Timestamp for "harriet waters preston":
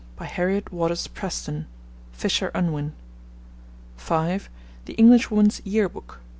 0.25-1.67